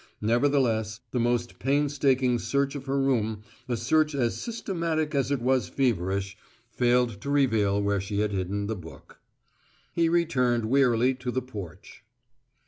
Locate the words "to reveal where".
7.21-8.01